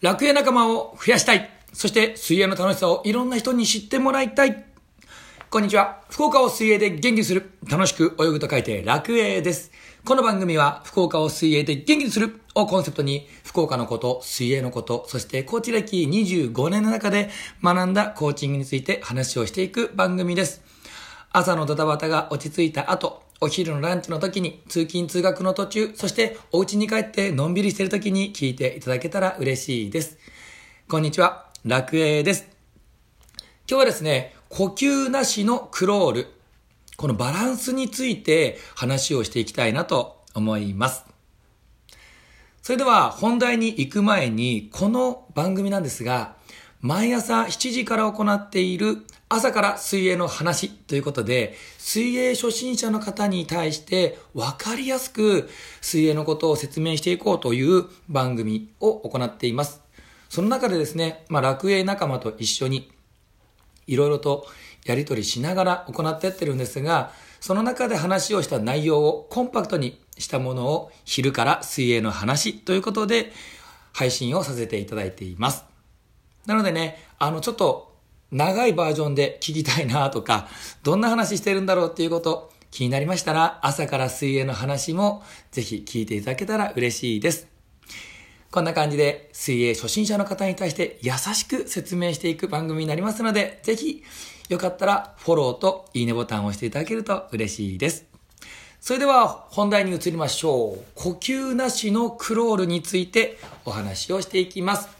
[0.00, 1.50] 楽園仲間を増やしたい。
[1.74, 4.64] そして水泳の楽しさをいろんな人に知ってもらいたい。
[5.50, 6.00] こんにちは。
[6.08, 7.50] 福岡を水泳で元気にする。
[7.70, 9.70] 楽しく泳ぐと書いて楽泳です。
[10.06, 17.28] この番組は福岡を水泳で元気にするをコンセプトに福岡のこと、水泳のこと、そしてコーチ歴25年の中で
[17.62, 20.62] 学んだコーチングについて話をしていく番組です。
[21.30, 30.18] 朝のドタバタが落ち着いた後、お昼のランチの時に、通勤通学の途中、そしてお家に帰ってのんびりしてる時に聞いていただけたら嬉しいです。
[30.86, 32.46] こんにちは、楽栄です。
[33.66, 36.26] 今日はですね、呼吸なしのクロール。
[36.98, 41.06] このバランスについて話をしていきたいなと思います。
[42.60, 46.36] それでは本題に行く前に、この番組なんですが、
[46.80, 55.48] 毎朝7時から行っている朝から水泳の話ということで、水泳初心者の方に対して分かりやすく
[55.82, 59.82] 水泳のことを説明していこうという番組を行っています。
[60.30, 62.90] その中でですね、まあ、楽営仲間と一緒に
[63.86, 64.46] いろいろと
[64.86, 73.32] やり取りしながら行ってってるんですが、その中で話をした内容をコンパクトにしたものを昼から水泳の話ということで
[73.92, 75.69] 配信をさせていただいています。
[76.46, 77.94] なのでね、あのちょっと
[78.32, 80.48] 長いバージョンで聞きたいなとか、
[80.82, 87.48] どんな話してるんだろうっていうこと、気になりましたら、朝から水泳の話もぜひ聞いていただけたら嬉しいです。
[88.50, 94.02] こんな感じで水泳初心者の方に対して優しく説明していく番組になりますので、ぜひ
[94.48, 98.06] よかったらフォローといいねボタンを押していただけると嬉しいです。
[98.80, 100.84] それでは本題に移りましょう。
[100.94, 104.99] 呼吸なしのクロールについてお話をしていきます。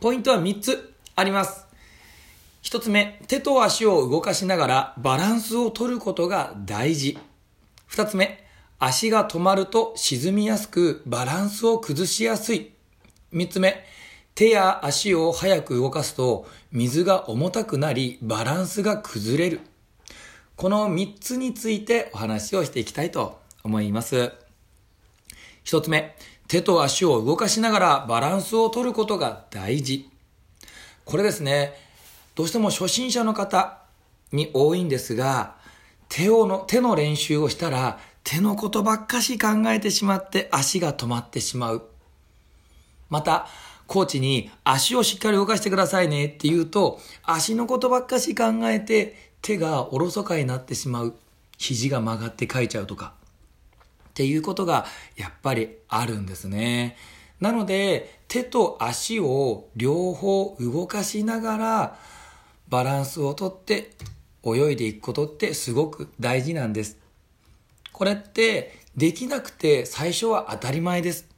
[0.00, 1.66] ポイントは3つあります。
[2.62, 7.18] 一つ目、手と足を動かしながらバランスを取ることが大事。
[7.86, 8.42] 二つ目、
[8.78, 12.72] 足が止まると沈みやすくバランスを崩しやすい。
[13.30, 13.84] 三つ目、
[14.34, 19.60] 手や足を早く動かすと水が重たくなりバランスが崩れる。
[20.56, 24.32] この三つについてお話をしていきたいと思います。
[25.62, 26.16] 一つ目、
[26.50, 30.10] 手と足を動かしながらバランスを取ることが大事。
[31.04, 31.74] これですね、
[32.34, 33.78] どうしても初心者の方
[34.32, 35.54] に多いんですが、
[36.08, 41.86] 手をの、手の練習をしたら、手のことばっかし考えてしまって足が止まってしまう。
[43.10, 43.46] また、
[43.86, 51.14] コーチに足をしっかり動かしてくださいねって言うと、足のことばっかし考えて手がおろそかになってしまう。
[51.58, 53.14] 肘が曲がって書いちゃうとか。
[54.10, 56.96] っていうことがやっぱりあるんですね。
[57.40, 61.98] なので、手と足を両方動かしながら、
[62.68, 63.92] バランスをとって
[64.44, 66.98] 泳いでいくことってすごく大事なんです。
[67.92, 71.28] これってできなくて最初は当たり前です。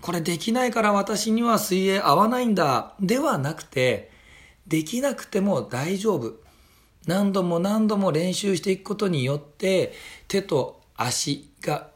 [0.00, 4.10] これできないから私には水泳合わないんだではなくて
[4.66, 6.34] できなくても大丈夫。
[7.06, 9.92] 何度も何度も練習していくことによって
[10.26, 11.88] 手と足が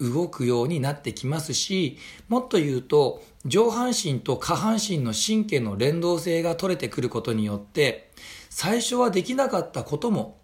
[0.00, 1.98] 動くようになってきますし、
[2.28, 8.10] もっと言うと、上半身と下半身の神経の連動性が取れてくることによって、
[8.48, 10.38] 最初はできなかったことも、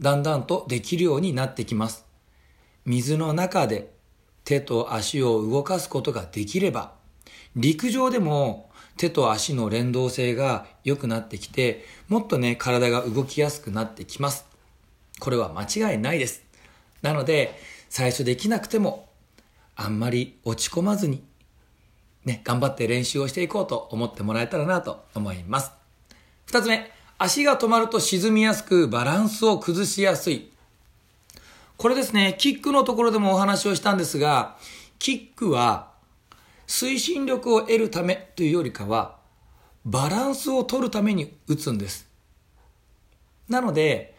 [0.00, 2.04] だんだんとできるようになってきます。
[2.84, 3.92] 水の中で
[4.44, 6.94] 手と足を動かすことができれば、
[7.54, 14.47] 陸上でも手と足の連動性が良くなってきて、もっとね、体が動きやすくなってきます。
[15.20, 16.42] これは間違いないです。
[17.02, 17.58] なので、
[17.88, 19.08] 最初できなくても、
[19.76, 21.22] あんまり落ち込まずに、
[22.24, 25.72] ね、頑張って練習をしていこうと思ってもらえたらなと思います。
[26.46, 30.52] 二つ目、足が止まると沈みやすくバランスを崩しやすい。
[31.76, 34.56] これですね、キックのところでもお話をしたんですが、
[34.98, 35.92] キックは
[36.66, 39.16] 推進力を得るためというよりかは、
[39.84, 42.08] バランスを取るために打つんです。
[43.48, 44.17] なので、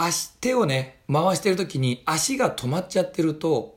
[0.00, 3.76] 足、手をね、回してる時に足が止まっちゃってると、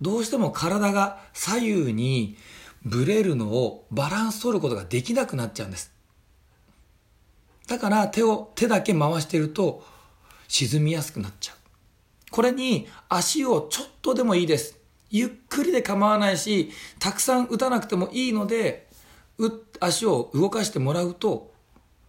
[0.00, 2.38] どうしても体が左右に
[2.84, 5.92] ブレるのをバランス取ることができなくなっちゃうんです。
[7.66, 9.84] だから手を、手だけ回してると
[10.46, 11.56] 沈みやすくなっちゃう。
[12.30, 14.78] これに足をちょっとでもいいです。
[15.10, 18.88] ゆっくりで構わないし、たくさん打たなくてもいいので、
[19.80, 21.52] 足を動かしてもらうと、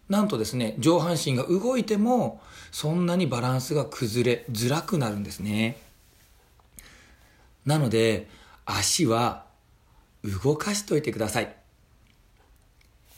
[0.09, 2.41] なんとですね、上半身が動いても、
[2.71, 5.77] そんなにバランスが崩れづらくなるんですね。
[7.65, 8.27] なので、
[8.65, 9.45] 足は
[10.23, 11.55] 動かしといてください。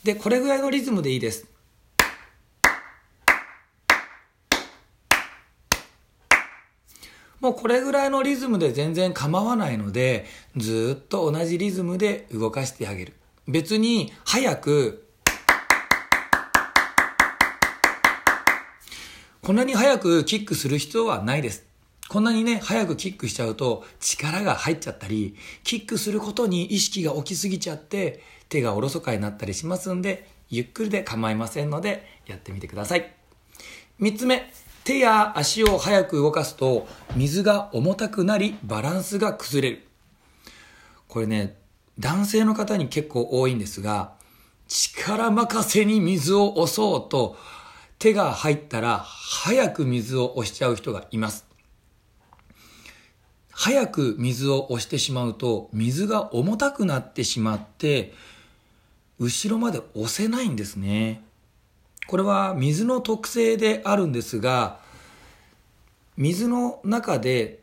[0.04, 1.48] で、これぐらいのリズムでいいです。
[7.40, 10.26] もうこれぐらいのリズムで全然構わないので、
[10.58, 13.14] ずっと同じリズムで動かしてあげる。
[13.48, 15.08] 別に早く、
[19.42, 21.66] こんなに早くキックする必要はないです。
[22.08, 33.12] こんなにね、早くキックしちゃうと力が入っちゃったり、キックすることに意識が起きすぎちゃって、手がおろそかになったりしますんで、ゆっくりで構いませんので、やってみてください。
[33.98, 34.52] 三つ目、
[34.84, 39.88] 手や足を早く動かすと、水が重たくなり、バランスが崩れる。
[41.08, 41.58] これね、
[41.98, 44.14] 男性の方に結構多いんですが、
[44.68, 47.38] 力任せに水を押そうと、
[48.01, 51.45] 手が入ったら早く水を押しちゃう人がいます。
[53.51, 58.12] 早く水を押してしまうと、水が重たくなってしまって、
[59.19, 61.21] 後ろまで押せないんですね。
[62.07, 64.80] これは水の特性であるんですが、
[66.18, 67.59] 水の中で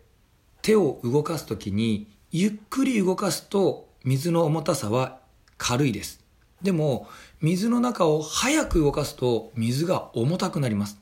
[0.62, 5.19] 手を動かすときに、ゆっくり動かすと水の重たさは
[5.56, 6.20] 軽いです。
[6.62, 7.08] でも、
[7.40, 10.99] 水の中を早く動かすと水が重たくなります。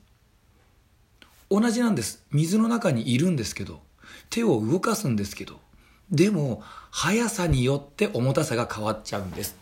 [1.49, 2.23] 同じなんです。
[2.31, 3.81] 水の中にいるんですけど、
[4.29, 5.59] 手を動かすんですけど、
[6.11, 6.61] でも、
[6.91, 9.55] 速さによって重たさが変わっちゃうんです。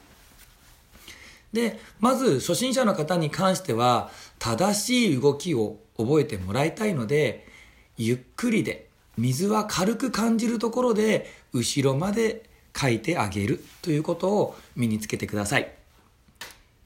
[1.54, 7.48] で、まず初心者の方に関しては、正しい動きを覚えてもらいたいので、
[7.98, 15.85] ゆっくりで、水は軽く感じるところで、後ろまで書いてあげるということを身につけてください。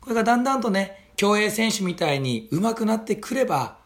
[0.02, 3.78] これがだんだんとね、競泳選手みたいに上手くなってくれば、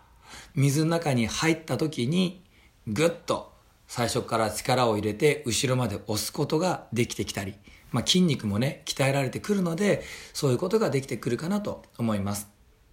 [0.56, 2.44] 水の中に入った時に、
[2.88, 3.54] ぐっと
[3.88, 7.56] 最初から力を入れて後ろまで押すことができてきたり、
[7.92, 12.48] まあ、筋肉もね、鍛えられてくるので、そういうことができてくるかなと思います。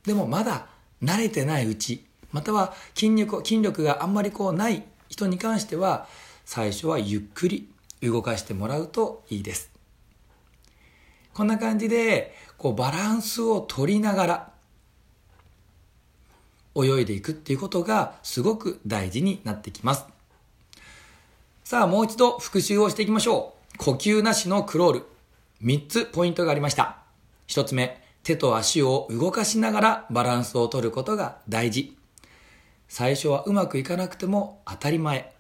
[0.05, 0.69] でもまだ
[1.03, 6.07] 慣れてないうち、または筋力、筋力があんまりこうない人に関しては、
[6.45, 7.69] 最初はゆっくり
[8.03, 9.70] 動かしてもらうといいです。
[11.35, 14.51] こんな感じで、こうバランスを取りながら、
[16.77, 20.05] 泳いでいくっていうことがすごく大事になってきます。
[21.65, 23.79] さあ、もう一度復習をしていきましょう。
[23.79, 25.07] 呼吸なしのクロール。
[25.63, 26.99] 3つポイントがありました。
[27.49, 31.97] 1つ目、手と足を動かしながらバランスを取ることが大事。
[32.89, 35.33] 最初はうまくいかなくても当たり前。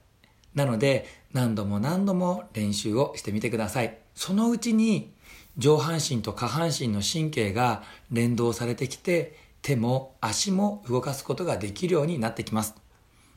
[0.54, 3.98] なので、何度も何度も練習をしてみてください。
[4.14, 5.12] そのうちに、
[5.58, 12.74] 上半身と下半身の神経が連動されてきて、手も足も動かすことができるようになってきます。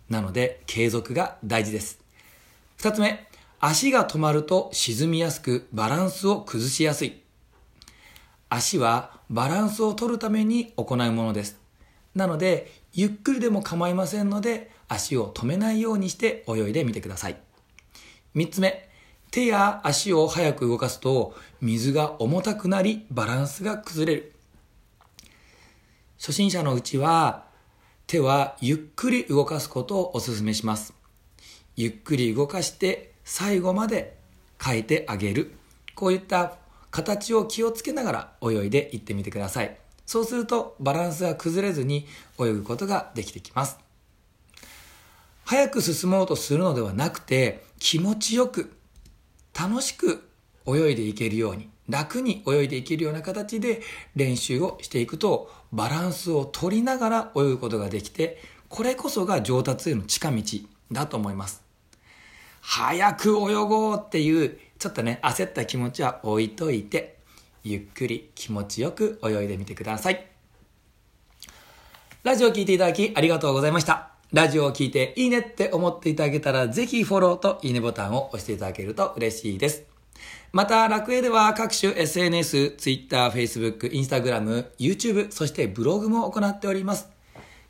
[0.10, 2.00] なので、継続が大事です。
[2.78, 3.28] 二つ目、
[3.60, 7.22] 足が止まると沈みやすくバランスを崩しやすい。
[8.50, 11.58] 足はバランスを取るために行うものです。
[12.14, 17.38] なので、ゆっくりでも構いませんので、足を止めないようにして泳いでみてください。
[18.34, 18.90] 三つ目、
[19.34, 24.34] 手や足を早く動かすと水が重たくなりバランスが崩れる。
[26.20, 27.46] 初心者のうちは
[28.06, 30.94] 手はゆっくり動かすことをお勧めします。
[31.76, 34.20] ゆっくり動かして最後まで
[34.64, 35.56] 書いてあげる。
[35.96, 36.54] こういった
[36.92, 39.76] 形を気をつけながら泳いでいってみてください。
[40.06, 42.06] そうするとバランスが崩れずに
[42.40, 43.80] 泳ぐことができてきます。
[45.44, 48.72] 早く進もうとするのではなくて気持ちよく
[49.60, 50.28] 楽しく
[50.66, 53.82] 泳いでいけるように楽に泳いでいけるような形で
[54.16, 60.44] 練習をしていくとバランスを取りながら泳ぐことができてこれこそが上達への近道
[60.92, 61.64] だと思います。
[62.62, 67.20] 早く泳ごうっていう、ちょっとね、焦った気持ちは置いといて、
[67.64, 70.26] ゆっくり気持ちよく泳いでみてください。
[72.24, 74.13] ラジオを聴いていただきありがとうございました。
[74.34, 79.84] ラジオを聴いていいねって思っていただけたら、ぜひフォローといいねボタンを押していただけると嬉しいです。
[80.52, 87.10] また、楽園では各種 SNS、Twitter、Facebook、Instagram、YouTube、そしてブログも行っております。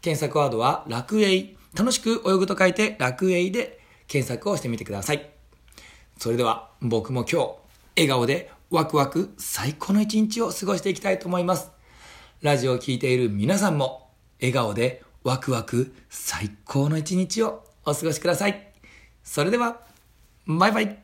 [0.01, 5.29] 検索ワードは楽園、楽しく泳ぐと書いて楽園で検索をしてみてください。
[6.17, 7.55] それでは僕も今日、
[7.97, 11.71] 笑顔でワクワク最高の一日を過ごしていきたいと思います。
[12.41, 18.73] ラジオを聴いている皆さんも、笑顔でワクワク最高の一日をお過ごしください。
[19.23, 19.81] それでは、
[20.45, 21.02] バイバイ。